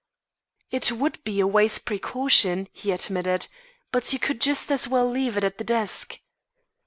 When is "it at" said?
5.37-5.59